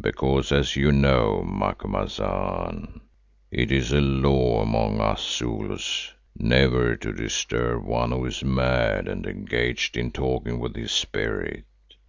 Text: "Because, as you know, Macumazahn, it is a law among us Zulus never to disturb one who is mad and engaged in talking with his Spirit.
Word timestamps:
"Because, 0.00 0.52
as 0.52 0.76
you 0.76 0.92
know, 0.92 1.42
Macumazahn, 1.44 3.00
it 3.50 3.72
is 3.72 3.90
a 3.90 4.00
law 4.00 4.62
among 4.62 5.00
us 5.00 5.20
Zulus 5.22 6.12
never 6.38 6.94
to 6.94 7.12
disturb 7.12 7.82
one 7.82 8.12
who 8.12 8.26
is 8.26 8.44
mad 8.44 9.08
and 9.08 9.26
engaged 9.26 9.96
in 9.96 10.12
talking 10.12 10.60
with 10.60 10.76
his 10.76 10.92
Spirit. 10.92 11.64